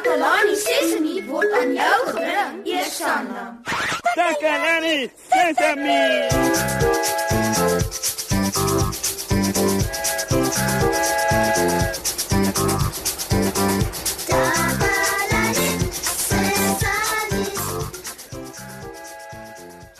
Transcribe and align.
Takalani 0.00 0.54
Sesemi 0.56 1.14
word 1.28 1.52
aan 1.52 1.74
jou 1.76 1.96
gebring, 2.08 2.60
Eersanna. 2.64 3.42
Takalani 4.16 5.10
Sesemi. 5.28 6.00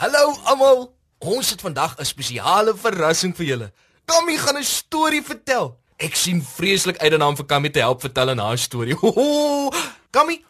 Hallo 0.00 0.32
almal. 0.44 0.88
Ons 1.18 1.50
het 1.50 1.60
vandag 1.60 2.00
'n 2.00 2.04
spesiale 2.04 2.72
verrassing 2.72 3.36
vir 3.36 3.46
julle. 3.46 3.72
Kammy 4.08 4.36
gaan 4.36 4.56
'n 4.56 4.64
storie 4.64 5.22
vertel. 5.22 5.76
Ek 5.96 6.14
sien 6.14 6.40
vreeslik 6.40 6.96
uit 6.96 7.10
daarna 7.10 7.28
om 7.28 7.36
vir 7.36 7.44
Kammy 7.46 7.68
te 7.68 7.78
help 7.78 8.00
vertel 8.00 8.30
in 8.30 8.38
haar 8.38 8.58
storie. 8.58 8.96
Kammy, 10.10 10.40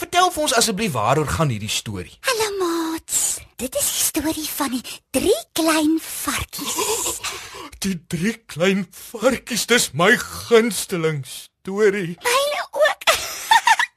vertel 0.00 0.30
vir 0.32 0.42
ons 0.46 0.54
asseblief 0.56 0.94
waaroor 0.94 1.28
gaan 1.28 1.50
hierdie 1.52 1.68
storie? 1.68 2.14
Hallo 2.24 2.46
maats. 2.56 3.18
Dit 3.60 3.74
is 3.76 3.88
die 3.90 4.04
storie 4.06 4.46
van 4.48 4.72
die 4.72 4.94
drie 5.12 5.40
klein 5.52 5.98
varkies. 6.00 7.18
Die 7.84 7.96
drie 8.12 8.34
klein 8.44 8.82
varkies, 8.92 9.62
dis 9.68 9.86
my 9.96 10.10
gunsteling 10.20 11.22
storie. 11.28 12.16
Myne 12.24 12.64
ook. 12.76 13.12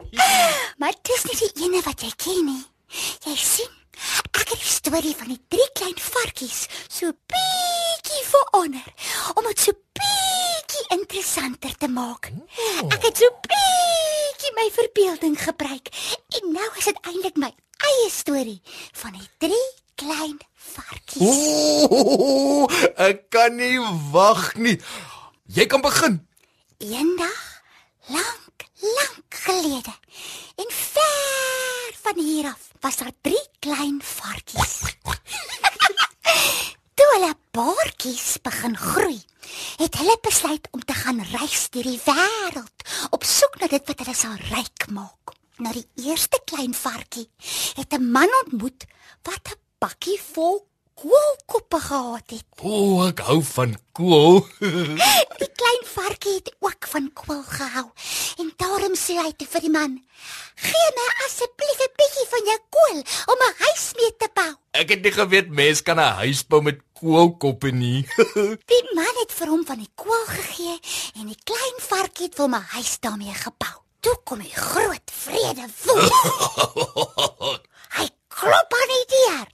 maar 0.80 0.96
dis 1.04 1.26
nie 1.28 1.36
die 1.42 1.66
ene 1.66 1.82
wat 1.84 2.04
jy 2.04 2.12
ken 2.16 2.46
nie. 2.48 2.62
Jy 3.28 3.36
sien, 3.40 3.74
ek 4.30 4.40
het 4.44 4.54
die 4.54 4.72
storie 4.72 5.12
van 5.20 5.34
die 5.34 5.40
drie 5.52 5.68
klein 5.76 6.00
varkies 6.00 6.62
so 6.88 7.12
bietjie 7.12 8.24
verander 8.32 8.88
om 9.36 9.52
dit 9.52 9.68
so 9.68 9.76
bietjie 10.00 10.86
interessanter 10.96 11.76
te 11.80 11.92
maak. 11.92 12.32
Ek 12.88 13.02
het 13.10 13.20
so 13.20 13.36
bietjie 13.44 14.23
my 14.56 14.68
verbeelding 14.76 15.38
gebruik 15.40 15.90
en 16.40 16.52
nou 16.52 16.70
is 16.78 16.90
dit 16.90 17.00
eintlik 17.08 17.38
my 17.40 17.52
eie 17.90 18.10
storie 18.12 18.60
van 19.00 19.16
die 19.18 19.30
drie 19.38 19.70
klein 20.00 20.40
varkies. 20.74 21.22
Ooh, 21.22 22.68
ek 22.98 23.28
kan 23.34 23.56
nie 23.60 23.78
wag 24.14 24.54
nie. 24.56 24.78
Jy 25.54 25.66
kan 25.70 25.84
begin. 25.84 26.20
Eendag, 26.84 27.44
lank, 28.10 28.68
lank 28.82 29.42
gelede, 29.46 29.94
en 30.60 30.70
ver 30.70 32.00
van 32.04 32.20
hier 32.20 32.50
af, 32.52 32.72
was 32.84 33.00
daar 33.00 33.14
drie 33.22 33.46
klein 33.60 34.02
varkies. 34.04 34.80
Toe 36.98 37.10
hulle 37.16 37.34
baartjies 37.56 38.38
begin 38.44 38.78
groei, 38.78 39.20
het 39.80 39.98
hulle 40.02 40.18
besluit 40.22 40.68
om 40.72 40.84
te 40.84 40.94
gaan 40.94 41.22
reis 41.36 41.68
deur 41.74 41.88
die 41.88 42.02
wêreld 42.06 42.73
dit 43.74 43.90
wat 43.90 44.04
hulle 44.04 44.14
sal 44.18 44.36
ryk 44.52 44.86
maak. 44.94 45.34
Na 45.62 45.72
die 45.74 45.86
eerste 46.06 46.40
klein 46.50 46.74
varkie 46.78 47.28
het 47.78 47.94
'n 47.94 48.12
man 48.12 48.30
ontmoet 48.44 48.86
wat 49.24 49.50
'n 49.50 49.60
bakkie 49.80 50.20
vol 50.34 50.68
koolkoppe 50.94 51.80
gehad 51.80 52.30
het. 52.30 52.46
O, 52.62 52.70
oh, 52.70 53.08
ek 53.08 53.20
hou 53.20 53.42
van 53.44 53.76
kool. 53.98 54.46
Die 55.42 55.52
klein 55.62 55.84
varkie 55.96 56.36
het 56.38 56.50
ook 56.60 56.88
van 56.88 57.10
kool 57.14 57.44
gehou 57.44 57.88
en 58.42 58.54
daarom 58.58 58.96
sê 58.96 59.18
hy 59.18 59.32
te 59.38 59.46
vir 59.46 59.62
die 59.66 59.74
man: 59.74 59.98
"Gee 60.56 60.90
my 60.98 61.08
asseblief 61.26 61.80
'n 61.82 61.94
bietjie 61.98 62.28
van 62.34 62.44
jou 62.52 62.60
kool 62.70 63.00
om 63.34 63.40
'n 63.50 63.56
huis 63.66 63.86
mee 63.98 64.14
te 64.18 64.30
bou." 64.34 64.54
Ek 64.72 64.90
het 64.90 65.02
nie 65.02 65.12
geweet 65.12 65.50
mens 65.50 65.82
kan 65.82 66.00
'n 66.00 66.18
huis 66.22 66.44
bou 66.48 66.62
met 66.62 66.80
koolkoppe 67.04 67.72
nie. 67.76 68.08
Die 68.72 68.84
man 68.96 69.16
het 69.20 69.34
vir 69.36 69.52
hom 69.52 69.64
van 69.68 69.82
die 69.82 69.92
kool 70.00 70.26
gegee 70.30 70.76
en 71.20 71.28
die 71.28 71.40
klein 71.50 71.82
varkie 71.84 72.30
het 72.30 72.38
vir 72.40 72.48
'n 72.48 72.70
huis 72.76 72.94
daarmee 73.06 73.36
gebou. 73.46 73.76
Toe 74.04 74.16
kom 74.24 74.40
die 74.40 74.56
groot 74.56 75.12
vrede 75.24 75.68
woel. 75.84 76.08
hy 77.98 78.08
klop 78.38 78.78
aan 78.80 78.94
die 78.96 79.08
deur 79.16 79.48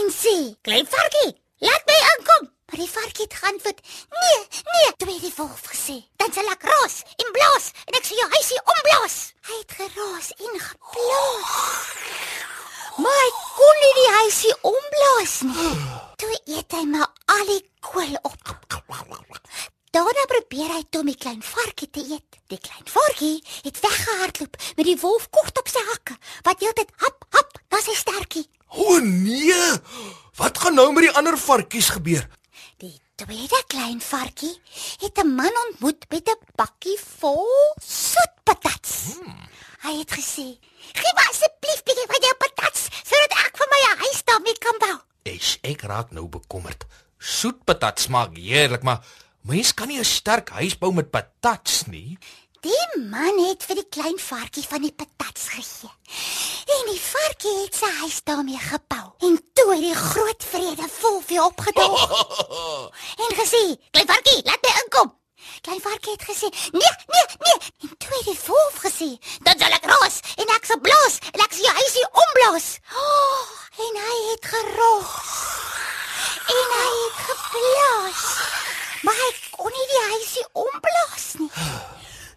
en 0.00 0.12
sê: 0.12 0.36
"Klein 0.66 0.86
varkie, 0.94 1.32
laat 1.64 1.84
my 1.88 1.98
inkom." 2.12 2.44
Maar 2.68 2.80
die 2.84 2.94
varkie 2.96 3.24
het 3.24 3.40
geantwoord: 3.40 3.80
"Nee, 4.20 4.40
nee," 4.72 4.92
toe 4.96 5.12
het 5.12 5.24
die 5.28 5.36
wolf 5.36 5.62
gesê. 5.72 5.96
"Dan 6.16 6.32
sal 6.32 6.52
ek 6.52 6.68
raas 6.72 6.96
en 7.22 7.32
blaas 7.36 7.66
en 7.86 7.96
ek 7.98 8.04
sal 8.04 8.20
jou 8.20 8.30
huisie 8.36 8.62
omblaas." 8.72 9.16
Hy 9.48 9.56
het 9.62 9.72
geraas 9.80 10.28
en 10.36 10.54
geblaas. 10.68 12.57
Maar 12.98 13.20
hy 13.22 13.30
kon 13.56 13.82
nie 13.84 13.94
die 14.00 14.10
huisie 14.18 14.54
omblaas 14.72 15.34
nie. 15.50 15.74
Toe 16.18 16.34
eet 16.56 16.72
hy 16.78 16.84
maar 16.90 17.10
al 17.26 17.46
die 17.46 17.62
kool 17.80 18.14
op. 18.22 18.38
Daarna 19.98 20.24
probeer 20.30 20.68
hy 20.76 20.82
toe 20.94 21.00
die 21.06 21.16
klein 21.18 21.40
varkie 21.42 21.88
te 21.90 22.02
eet. 22.04 22.36
Die 22.52 22.60
klein 22.62 22.84
varkie 22.86 23.38
het 23.64 23.80
weggehardloop 23.82 24.58
met 24.76 24.86
die 24.86 24.98
wolf 25.00 25.24
kort 25.34 25.58
op 25.58 25.70
sy 25.72 25.82
hakke, 25.88 26.14
wat 26.46 26.62
heeltyd 26.62 26.92
hap 27.02 27.24
hap 27.34 27.58
na 27.72 27.80
sy 27.82 27.96
stertjie. 27.98 28.44
O 28.76 28.84
oh, 28.84 29.00
nee. 29.02 29.56
Wat 30.38 30.60
gaan 30.62 30.78
nou 30.78 30.90
met 30.92 31.08
die 31.08 31.14
ander 31.18 31.38
varkies 31.40 31.88
gebeur? 31.96 32.28
Die 32.78 32.94
tweede 33.18 33.62
klein 33.72 33.98
varkie 34.04 34.54
het 35.02 35.18
'n 35.18 35.34
man 35.34 35.56
ontmoet 35.64 36.06
met 36.14 36.28
'n 36.28 36.38
bakkie 36.54 36.98
vol 37.18 37.48
soetpatats. 37.82 39.18
Hmm. 39.18 39.48
Hy 39.82 39.98
het 39.98 40.10
gesê: 40.12 40.46
"Gee 41.00 41.12
my 41.16 41.24
asseblief 41.32 41.82
bietjie 41.82 42.06
van 42.12 42.22
jou 42.28 42.34
patats 42.44 42.86
sodat 43.02 43.34
ek 43.46 43.56
vir 43.56 43.68
my 43.74 43.80
'n 43.88 43.98
huis 44.04 44.20
daarmee 44.24 44.58
bou." 45.28 45.58
Ek 45.62 45.82
raak 45.82 46.10
nou 46.10 46.26
bekommerd. 46.28 46.86
Soet 47.18 47.64
patat 47.64 48.00
smaak 48.00 48.36
heerlik, 48.36 48.82
maar 48.82 49.04
mens 49.40 49.74
kan 49.74 49.88
nie 49.88 49.98
'n 49.98 50.04
sterk 50.04 50.48
huis 50.48 50.78
bou 50.78 50.92
met 50.92 51.10
patats 51.10 51.86
nie. 51.86 52.18
Die 52.60 53.02
man 53.10 53.38
het 53.46 53.62
vir 53.62 53.76
die 53.78 53.88
klein 53.88 54.18
varkie 54.18 54.64
van 54.66 54.82
die 54.82 54.92
patats 54.92 55.48
gegee. 55.48 55.90
En 56.76 56.88
die 56.90 57.00
varkie 57.00 57.54
het 57.60 57.74
sy 57.78 57.90
huis 58.00 58.18
daarmee 58.26 58.58
gebou. 58.58 59.04
En 59.28 59.38
toe 59.52 59.68
het 59.74 59.84
die 59.84 59.94
groot 59.94 60.44
vrede 60.44 60.88
vol 60.98 61.22
weer 61.28 61.44
opgedaag. 61.44 62.02
en 63.22 63.36
gesê: 63.40 63.62
"Klein 63.90 64.10
varkie, 64.10 64.42
laat 64.44 64.62
my 64.62 64.74
inkom." 64.82 65.14
Klein 65.60 65.80
varkie 65.80 66.12
het 66.12 66.24
gesê: 66.30 66.48
"Nee, 66.72 66.94
nee, 67.12 67.26
nee." 67.44 67.58
En 67.84 67.96
toe 67.98 68.16
het 68.16 68.24
die 68.24 68.40
wolf 68.46 68.76
gesê: 68.86 69.10
"Dan 69.42 69.58
sal 69.58 69.76
ek 69.78 69.84
raas 69.84 70.20
en 70.36 70.48
ek 70.56 70.64
sal 70.64 70.80
blaas 70.80 71.18
en 71.32 71.40
ek 71.40 71.52
sal 71.52 71.64
jou 71.64 71.74
huisie 71.80 72.08
omblaas." 72.24 72.68
Oh, 73.04 73.46
en 73.86 74.00
hy 74.06 74.16
het 74.30 74.44
geroog. 74.54 75.12
En 76.58 76.68
hy 76.80 76.92
het 77.04 77.18
geblaas. 77.28 78.22
Maar 79.02 79.14
hy 79.14 79.30
kon 79.50 79.72
nie 79.72 79.88
die 79.92 80.04
huisie 80.12 80.46
omblaas 80.52 81.26
nie. 81.38 81.50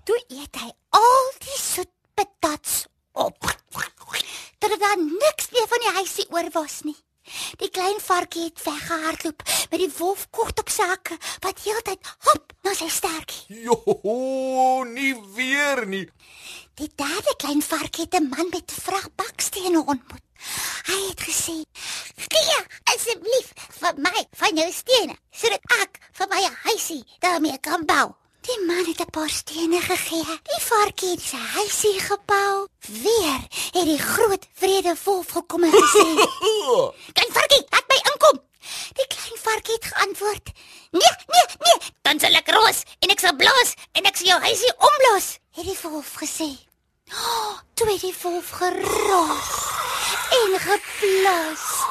Toe 0.03 0.19
eet 0.27 0.55
hy 0.63 0.69
al 0.89 1.31
die 1.45 1.59
soet 1.61 1.91
patats 2.13 2.85
op. 3.13 3.37
Tot 4.61 4.79
daar 4.79 4.97
niks 4.97 5.49
meer 5.51 5.67
van 5.67 5.79
die 5.85 5.95
huisie 5.99 6.27
oor 6.29 6.49
was 6.53 6.81
nie. 6.83 6.97
Die 7.59 7.69
klein 7.69 7.99
varkie 7.99 8.43
het 8.43 8.63
weggehardloop 8.63 9.43
met 9.71 9.79
die 9.79 9.91
wolf 9.97 10.27
kort 10.29 10.59
op 10.59 10.69
sy 10.71 10.85
hakke 10.87 11.17
wat 11.43 11.63
heeltyd 11.65 12.11
hop 12.27 12.53
na 12.63 12.73
sy 12.77 12.87
stertjie. 12.87 13.63
Jo, 13.65 14.83
nie 14.87 15.15
weer 15.35 15.83
nie. 15.87 16.05
Die 16.79 16.89
derde 16.95 17.35
klein 17.37 17.61
varkie 17.61 18.05
het 18.07 18.15
'n 18.19 18.29
man 18.29 18.47
met 18.51 18.71
'n 18.71 18.81
vrag 18.81 19.09
bakstene 19.15 19.83
ontmoet. 19.85 20.23
Hy 20.85 20.99
het 21.09 21.21
gesê: 21.21 21.57
"Gee 22.15 22.57
asseblief 22.93 23.53
vir 23.79 23.93
my 23.97 24.25
van 24.31 24.55
jou 24.55 24.71
stene 24.71 25.15
sodat 25.31 25.61
ek 25.81 25.99
vir 26.11 26.27
my 26.27 26.41
'n 26.45 26.57
huisie 26.63 27.03
daarmee 27.19 27.57
kan 27.59 27.85
bou." 27.85 28.20
Die 28.41 28.59
man 28.65 28.85
het 28.85 28.99
'n 28.99 29.09
paar 29.09 29.29
stene 29.29 29.81
gegee. 29.81 30.25
Die 30.51 30.61
varkie 30.69 31.09
het 31.09 31.21
sy 31.21 31.37
huisie 31.57 31.99
gebou. 31.99 32.67
Weer 32.79 33.41
het 33.75 33.85
die 33.85 33.99
groot 33.99 34.45
vrede 34.53 34.95
wolf 35.03 35.29
gekom 35.29 35.63
en 35.63 35.71
gesê: 35.71 36.05
"Klein 37.15 37.33
varkie, 37.37 37.65
laat 37.69 37.87
my 37.87 37.99
inkom." 38.11 38.37
Die 38.93 39.07
klein 39.07 39.39
varkie 39.45 39.73
het 39.73 39.85
geantwoord: 39.85 40.45
"Nee, 40.91 41.13
nee, 41.33 41.45
nee, 41.59 41.79
dan 42.01 42.19
sal 42.19 42.33
ek 42.33 42.49
roos 42.49 42.83
en 42.99 43.09
ek 43.09 43.19
sal 43.19 43.35
blaas 43.35 43.73
en 43.91 44.03
ek 44.05 44.17
sal 44.17 44.27
jou 44.27 44.41
huisie 44.41 44.73
omblaas." 44.77 45.27
Het 45.51 45.65
die 45.65 45.77
wolf 45.81 46.13
gesê. 46.23 46.49
Oh, 47.13 47.59
toe 47.75 47.91
het 47.91 48.01
die 48.01 48.15
wolf 48.21 48.49
geraas 48.49 49.49
en 50.41 50.59
geblaas. 50.59 51.90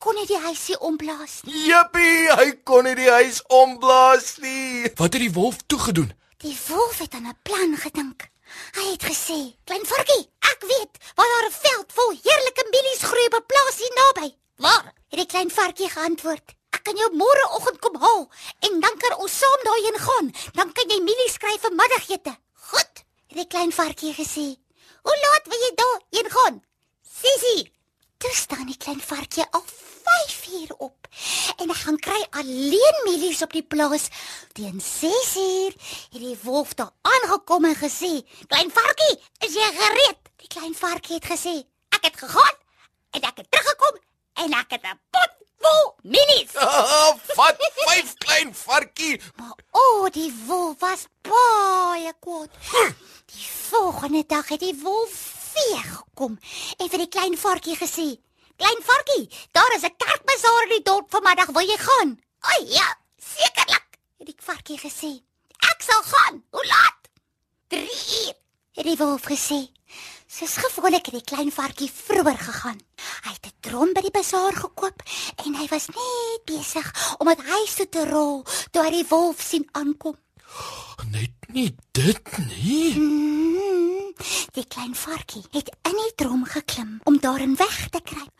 Kon 0.00 0.16
nie 0.16 0.24
die 0.24 0.38
huisie 0.40 0.78
omblaas 0.80 1.42
nie. 1.44 1.66
Jippie, 1.68 2.30
hy 2.32 2.46
kon 2.64 2.86
nie 2.88 2.94
die 2.96 3.10
huis 3.12 3.42
omblaas 3.52 4.38
nie. 4.40 4.88
Wat 4.96 5.12
het 5.12 5.20
die 5.20 5.32
wolf 5.34 5.58
toegedoen? 5.68 6.14
Die 6.40 6.56
wolf 6.70 7.02
het 7.04 7.12
aan 7.18 7.28
'n 7.28 7.36
plan 7.44 7.76
gedink. 7.76 8.30
Hy 8.78 8.86
het 8.92 9.04
gesê: 9.04 9.38
"Klein 9.68 9.84
varkie, 9.84 10.24
ek 10.52 10.60
weet 10.70 10.94
waar 11.16 11.30
daar 11.32 11.48
'n 11.48 11.60
veld 11.66 11.92
vol 11.96 12.10
heerlike 12.24 12.64
mielies 12.72 13.02
groei 13.10 13.26
op 13.26 13.36
'n 13.40 13.46
plaas 13.52 13.76
hier 13.82 13.94
naby." 14.00 14.28
"Waar?" 14.56 14.86
het 15.10 15.18
die 15.22 15.26
klein 15.26 15.50
varkie 15.50 15.90
geantwoord. 15.90 16.46
"Ek 16.70 16.82
kan 16.82 16.96
jou 16.96 17.10
môreoggend 17.12 17.78
kom 17.80 17.96
haal 18.00 18.30
en 18.60 18.80
dan 18.80 18.96
kan 18.96 19.18
ons 19.18 19.38
saam 19.38 19.60
daarheen 19.62 19.98
gaan. 20.06 20.26
Dan 20.52 20.72
kan 20.72 20.88
jy 20.88 21.00
mielies 21.02 21.36
kry 21.36 21.58
vir 21.60 21.72
middagete." 21.74 22.32
"Goed," 22.52 22.94
het 23.28 23.36
die 23.36 23.46
klein 23.46 23.72
varkie 23.72 24.14
gesê. 24.14 24.56
"Hoe 25.02 25.18
laat 25.24 25.44
wil 25.50 25.60
jy 25.66 25.72
daarheen 25.74 26.30
gaan?" 26.30 26.64
"Sissie." 27.20 27.72
Toe 28.18 28.34
staan 28.34 28.66
die 28.66 28.76
klein 28.76 29.00
varkie 29.00 29.44
al 29.50 29.64
5uur 30.10 30.74
op. 30.76 31.08
En 31.56 31.70
ek 31.70 31.82
gaan 31.84 31.98
kry 31.98 32.20
alleen 32.30 33.00
mielies 33.04 33.42
op 33.42 33.52
die 33.52 33.62
plaas. 33.62 34.08
Teen 34.52 34.80
6uur 34.80 35.74
het 36.12 36.22
die 36.22 36.38
wolf 36.42 36.74
daar 36.74 36.92
aangekom 37.00 37.64
en 37.64 37.76
gesê: 37.76 38.12
"Klein 38.46 38.70
varkie, 38.70 39.16
is 39.46 39.54
jy 39.54 39.68
gereed?" 39.82 40.22
Die 40.36 40.48
klein 40.48 40.74
varkie 40.74 41.14
het 41.14 41.30
gesê: 41.32 41.54
"Ek 41.88 42.04
het 42.04 42.16
gegaan 42.16 42.56
en 43.10 43.20
ek 43.20 43.36
het 43.36 43.50
teruggekom 43.50 43.96
en 44.34 44.52
ek 44.52 44.70
het 44.70 44.82
'n 44.82 45.00
pot 45.10 45.32
vol 45.58 45.94
mielies." 46.02 46.52
Vat 47.36 47.56
vyf 47.86 48.14
klein 48.14 48.54
varkie. 48.54 49.20
Maar 49.36 49.56
o, 49.70 49.80
oh, 49.80 50.10
die 50.10 50.32
wolf 50.46 50.78
was 50.78 51.06
baie 51.22 52.12
kwaad. 52.20 52.50
Die 53.26 53.46
volgende 53.70 54.24
dag 54.26 54.48
het 54.48 54.60
die 54.60 54.78
wolf 54.82 55.14
weer 55.54 55.84
gekom 55.84 56.38
en 56.78 56.88
vir 56.88 56.98
die 56.98 57.08
klein 57.08 57.38
varkie 57.38 57.76
gesê: 57.76 58.08
"Klein 58.60 58.82
varkie, 58.90 59.24
daar 59.56 59.72
is 59.76 59.84
'n 59.88 59.96
kerkbazaar 59.96 60.62
in 60.62 60.74
die 60.76 60.82
dorp 60.82 61.10
vanmiddag, 61.10 61.50
wil 61.56 61.66
jy 61.72 61.78
gaan?" 61.78 62.10
"O 62.50 62.50
ja, 62.78 62.88
sekerlik," 63.34 63.88
het 64.18 64.26
die 64.26 64.36
varkie 64.48 64.78
gesê. 64.78 65.12
"Ek 65.72 65.80
sal 65.88 66.02
gaan. 66.12 66.44
Hoe 66.50 66.66
laat?" 66.66 67.00
"3 67.68 68.00
uur," 68.20 68.34
het 68.76 68.84
die 68.84 68.96
wolf 68.96 69.24
gesê. 69.32 69.60
Soos 70.26 70.56
gewoonlik 70.56 71.06
het 71.06 71.14
die 71.14 71.28
klein 71.34 71.52
varkie 71.52 71.90
vroeër 71.90 72.38
gegaan. 72.38 72.78
Hy 73.24 73.32
het 73.32 73.46
'n 73.46 73.56
drom 73.60 73.92
by 73.92 74.00
die 74.00 74.16
bazaar 74.18 74.54
gekoop 74.54 75.02
en 75.44 75.54
hy 75.54 75.66
was 75.68 75.86
net 75.88 76.42
besig 76.44 77.16
om 77.18 77.26
dit 77.26 77.40
huis 77.46 77.74
toe 77.74 77.88
te 77.88 78.04
rol 78.08 78.44
toe 78.70 78.82
hy 78.84 78.90
die 78.90 79.08
wolf 79.08 79.40
sien 79.40 79.68
aankom. 79.72 80.16
Net 81.10 81.34
nie 81.48 81.74
dit 81.92 82.38
nie. 82.38 82.94
Mm, 82.94 83.59
die 84.56 84.66
klein 84.66 84.94
varkie 84.94 85.44
het 85.50 85.70
in 85.88 85.96
die 85.96 86.14
drom 86.14 86.44
geklim 86.44 87.00
om 87.04 87.20
daarin 87.20 87.56
weg 87.56 87.88
te 87.88 88.00
kruip. 88.04 88.32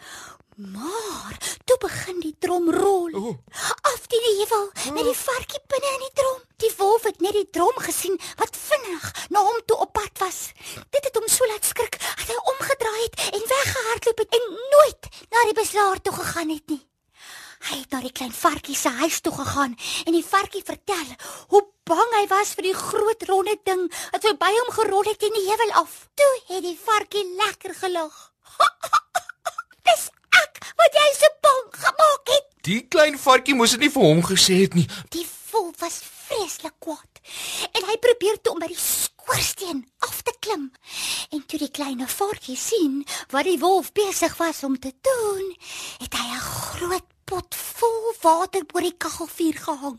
Maar 0.57 1.37
toe 1.65 1.77
begin 1.79 2.21
die 2.21 2.37
drom 2.39 2.71
rol. 2.71 3.15
O. 3.15 3.37
Af 3.81 4.07
die 4.07 4.21
heuwel 4.21 4.67
met 4.93 5.05
die 5.05 5.17
varkie 5.17 5.61
binne 5.67 5.93
in 5.95 6.05
die 6.05 6.13
drom. 6.21 6.43
Die 6.57 6.73
wolf 6.77 7.07
het 7.09 7.21
net 7.21 7.33
die 7.33 7.49
drom 7.51 7.79
gesien 7.87 8.21
wat 8.37 8.57
vinnig 8.57 9.07
na 9.29 9.41
hom 9.47 9.63
toe 9.65 9.79
op 9.87 9.93
pad 9.93 10.19
was. 10.19 10.53
Dit 10.91 11.05
het 11.05 11.17
hom 11.17 11.29
so 11.29 11.49
laat 11.49 11.65
skrik 11.65 11.97
dat 12.01 12.29
hy 12.29 12.37
omgedraai 12.53 13.03
het 13.07 13.19
en 13.33 13.49
weggehardloop 13.55 14.23
het 14.25 14.39
en 14.41 14.47
nooit 14.77 15.11
na 15.31 15.49
die 15.49 15.59
beslaer 15.63 16.01
toe 16.01 16.13
gegaan 16.13 16.49
het 16.53 16.67
nie. 16.77 16.90
Hy 17.69 17.77
het 17.83 17.91
na 17.93 18.01
die 18.01 18.13
klein 18.13 18.33
varkie 18.33 18.77
se 18.77 18.89
huis 19.03 19.21
toe 19.21 19.33
gegaan 19.37 19.77
en 20.07 20.15
die 20.17 20.25
varkie 20.25 20.63
vertel 20.65 21.09
hoe 21.53 21.63
bang 21.91 22.15
hy 22.17 22.25
was 22.31 22.55
vir 22.57 22.71
die 22.71 22.77
groot 22.77 23.27
ronde 23.29 23.57
ding 23.69 23.83
wat 24.13 24.25
so 24.25 24.37
by 24.41 24.51
hom 24.55 24.71
gerol 24.77 25.09
het 25.09 25.27
in 25.29 25.37
die 25.37 25.47
heuwel 25.49 25.75
af. 25.83 25.97
Toe 26.17 26.31
het 26.55 26.65
die 26.65 26.79
varkie 26.87 27.25
lekker 27.43 27.75
gelag. 27.83 28.17
Dis 29.89 30.09
ek 30.41 30.63
wat 30.81 30.97
jy 31.03 31.09
so 31.19 31.33
bang 31.49 31.69
gemaak 31.85 32.33
het. 32.35 32.49
Die 32.71 32.81
klein 32.89 33.21
varkie 33.21 33.59
moes 33.59 33.77
dit 33.77 33.85
nie 33.85 33.93
vir 33.93 34.09
hom 34.09 34.25
gesê 34.25 34.63
het 34.65 34.79
nie. 34.79 34.89
Die 35.13 35.27
wolf 35.53 35.85
was 35.85 36.01
vreeslik 36.05 36.79
kwaad 36.81 37.07
en 37.77 37.87
hy 37.91 37.97
probeer 38.01 38.41
toe 38.41 38.55
om 38.55 38.63
by 38.63 38.71
die 38.71 38.81
skoorsteen 38.81 39.85
af 40.07 40.23
te 40.25 40.33
klim. 40.41 40.71
En 41.35 41.45
toe 41.47 41.61
die 41.61 41.73
klein 41.75 42.07
varkie 42.09 42.57
sien 42.57 43.03
wat 43.35 43.49
die 43.49 43.61
wolf 43.61 43.93
besig 43.93 44.37
was 44.41 44.65
om 44.65 44.79
te 44.79 44.93
doen, 45.05 45.57
het 46.01 46.15
hy 46.15 46.27
'n 46.35 46.47
groot 46.49 47.09
pot 47.31 47.55
vol 47.55 48.15
water 48.25 48.65
bo 48.67 48.83
die 48.83 48.97
kaggelvuur 48.99 49.59
gehang. 49.65 49.99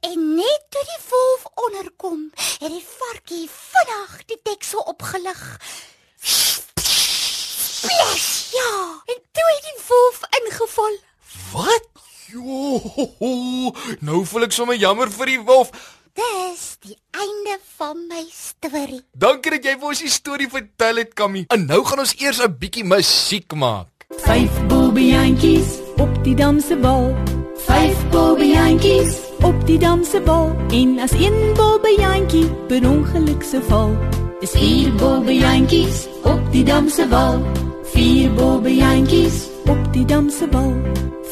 En 0.00 0.22
net 0.36 0.62
toe 0.72 0.84
die 0.92 1.02
wolf 1.10 1.42
onderkom, 1.66 2.22
het 2.36 2.72
die 2.72 2.84
varkie 2.84 3.48
vinnig 3.52 4.14
die 4.32 4.38
deksel 4.48 4.80
opgelig. 4.92 5.42
Splash! 7.76 8.30
Ja, 8.56 8.72
en 9.12 9.20
toe 9.36 9.48
het 9.50 9.68
die 9.68 9.80
wolf 9.90 10.18
ingeval. 10.40 10.96
Wat? 11.52 11.86
Jo, 12.28 13.72
nou 14.04 14.24
voel 14.28 14.48
ek 14.48 14.56
sommer 14.56 14.76
jammer 14.80 15.12
vir 15.12 15.34
die 15.34 15.42
wolf. 15.44 15.68
Dis 16.18 16.64
die 16.82 16.96
einde 17.14 17.58
van 17.76 18.00
my 18.08 18.24
storie. 18.32 19.04
Dankie 19.12 19.52
dat 19.54 19.68
jy 19.68 19.76
vir 19.76 19.92
ons 19.92 20.02
die 20.02 20.12
storie 20.12 20.48
vertel 20.50 21.04
het, 21.04 21.12
Kammy. 21.16 21.44
En 21.54 21.68
nou 21.68 21.84
gaan 21.86 22.02
ons 22.04 22.16
eers 22.18 22.40
'n 22.42 22.56
bietjie 22.58 22.84
musiek 22.88 23.52
maak. 23.54 23.97
Vyf 24.28 24.56
bobbejantjies 24.68 25.78
op 25.96 26.10
die 26.22 26.34
dam 26.36 26.58
se 26.60 26.76
bal. 26.76 27.14
Vyf 27.64 28.00
bobbejantjies 28.12 29.14
op 29.40 29.62
die 29.66 29.78
dam 29.80 30.02
se 30.04 30.20
bal. 30.20 30.50
En 30.68 30.98
as 31.00 31.14
een 31.16 31.36
bobbejantjie 31.56 32.44
per 32.68 32.84
ongeluk 32.84 33.42
se 33.42 33.62
val, 33.70 33.94
is 34.44 34.52
vier 34.52 34.92
bobbejantjies 35.00 36.02
op 36.28 36.42
die 36.52 36.64
dam 36.64 36.90
se 36.92 37.06
bal. 37.08 37.40
Vier 37.94 38.34
bobbejantjies 38.36 39.46
op 39.64 39.80
die 39.92 40.04
dam 40.04 40.28
se 40.30 40.48
bal. 40.52 40.76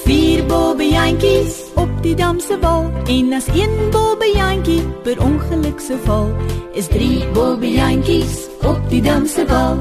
Vier 0.06 0.46
bobbejantjies 0.48 1.60
op 1.75 1.93
die 2.00 2.14
dam 2.14 2.40
se 2.40 2.56
bal. 2.56 2.88
En 3.12 3.37
as 3.37 3.50
een 3.52 3.76
bobbejantjie 3.93 4.81
per 5.04 5.20
ongeluk 5.20 5.84
se 5.84 6.00
val, 6.08 6.32
is 6.72 6.88
drie 6.88 7.28
bobbejantjies 7.37 8.48
op 8.64 8.81
die 8.88 9.02
dam 9.04 9.28
se 9.28 9.44
bal. 9.44 9.76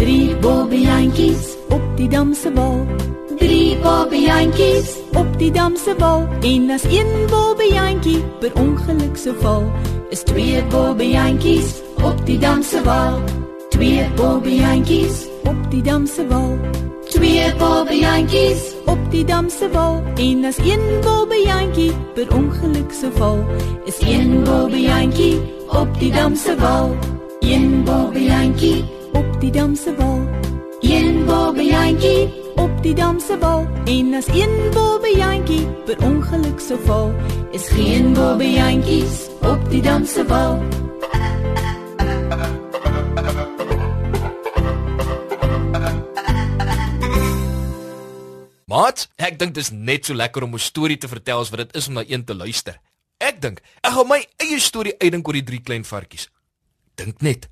Drie 0.00 0.32
bobbejantjies 0.40 1.55
op 1.68 1.82
die 1.96 2.08
dam 2.08 2.34
se 2.34 2.50
bal. 2.50 2.86
Drie 3.38 3.76
bobbejantjies 3.82 4.96
op 5.12 5.38
die 5.38 5.50
dam 5.50 5.76
se 5.76 5.94
bal. 5.98 6.28
En 6.40 6.70
as 6.70 6.84
een 6.84 7.26
bobbejantjie 7.30 8.24
per 8.40 8.52
ongeluk 8.54 9.16
se 9.16 9.34
val, 9.40 9.62
is 10.10 10.22
twee 10.22 10.64
bobbejantjies 10.64 11.82
op 12.02 12.26
die 12.26 12.38
dam 12.38 12.62
se 12.62 12.80
bal. 12.84 13.20
Twee 13.68 14.08
bobbejantjies 14.16 15.26
op 15.44 15.70
die 15.70 15.82
dam 15.82 16.06
se 16.06 16.24
bal. 16.24 16.58
Twee 17.08 17.54
bobbejantjies 17.58 18.74
op 18.86 18.98
die 19.10 19.24
dam 19.24 19.48
se 19.48 19.68
bal. 19.72 20.02
En 20.14 20.44
as 20.44 20.58
een 20.58 21.00
bobbejantjie 21.02 21.92
per 22.14 22.34
ongeluk 22.34 22.92
se 22.92 23.10
val, 23.12 23.44
is 23.84 24.00
een 24.00 24.42
bobbejantjie 24.44 25.40
op 25.66 25.98
die 25.98 26.12
dam 26.12 26.34
se 26.34 26.54
bal. 26.58 26.96
Een 27.40 27.84
bobbejantjie 27.84 28.84
op 29.12 29.40
die 29.40 29.50
dam 29.50 29.74
se 29.74 29.92
bal. 29.92 30.45
Een 30.80 31.24
bobbejantjie 31.24 32.52
op 32.54 32.82
die 32.82 32.94
dam 32.94 33.20
se 33.20 33.36
bal. 33.36 33.66
En 33.84 34.14
as 34.14 34.26
een 34.26 34.70
bobbejantjie 34.72 35.66
per 35.84 36.02
ongeluk 36.04 36.60
se 36.60 36.76
val, 36.84 37.14
is 37.50 37.68
geen 37.68 38.12
bobbejantjies 38.12 39.26
op 39.40 39.70
die 39.70 39.82
dam 39.82 40.04
se 40.06 40.24
bal. 40.24 40.60
Maat, 48.66 49.08
ek 49.16 49.38
dink 49.38 49.54
dis 49.54 49.70
net 49.70 50.04
so 50.04 50.14
lekker 50.14 50.42
om 50.42 50.54
'n 50.54 50.58
storie 50.58 50.98
te 50.98 51.08
vertel 51.08 51.40
as 51.40 51.50
wat 51.50 51.58
dit 51.58 51.74
is 51.74 51.88
om 51.88 51.94
na 51.94 52.04
een 52.06 52.24
te 52.24 52.34
luister. 52.34 52.80
Ek 53.16 53.40
dink 53.40 53.62
ek 53.80 53.92
gaan 53.92 54.08
my 54.08 54.26
eie 54.36 54.60
storie 54.60 54.94
uitdink 54.98 55.28
oor 55.28 55.32
die 55.32 55.44
drie 55.44 55.60
klein 55.60 55.84
varkies. 55.84 56.28
Dink 56.94 57.20
net, 57.20 57.48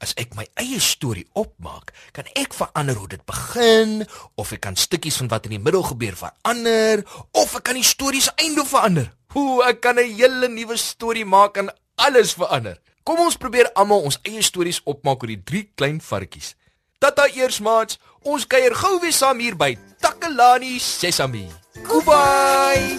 as 0.00 0.14
ek 0.20 0.34
my 0.36 0.46
eie 0.60 0.80
storie 0.80 1.26
opmaak, 1.34 1.92
kan 2.12 2.28
ek 2.36 2.54
verander 2.56 2.98
hoe 3.00 3.08
dit 3.08 3.22
begin 3.26 4.04
of 4.36 4.52
ek 4.52 4.64
kan 4.66 4.76
stukkies 4.76 5.18
van 5.20 5.30
wat 5.32 5.46
in 5.48 5.56
die 5.56 5.62
middel 5.62 5.84
gebeur 5.86 6.16
verander 6.18 7.04
of 7.32 7.56
ek 7.56 7.68
kan 7.70 7.78
die 7.78 7.86
storie 7.86 8.22
se 8.24 8.32
einde 8.40 8.64
verander. 8.66 9.12
Hoe 9.36 9.64
ek 9.68 9.80
kan 9.80 9.98
'n 9.98 10.14
hele 10.16 10.48
nuwe 10.48 10.76
storie 10.76 11.24
maak 11.24 11.56
en 11.56 11.72
alles 11.96 12.32
verander. 12.32 12.78
Kom 13.04 13.18
ons 13.20 13.36
probeer 13.36 13.70
almal 13.74 14.02
ons 14.02 14.18
eie 14.26 14.42
stories 14.42 14.80
opmaak 14.84 15.22
oor 15.22 15.30
die 15.30 15.42
drie 15.44 15.70
klein 15.74 16.00
varkies. 16.00 16.54
Tata 16.98 17.28
eers 17.28 17.60
maats, 17.60 17.98
ons 18.24 18.46
kuier 18.46 18.74
gou 18.74 19.00
weer 19.00 19.12
saam 19.12 19.38
hier 19.38 19.54
by 19.54 19.76
Takalani 20.00 20.78
Sesami. 20.80 21.46
Goodbye. 21.84 22.98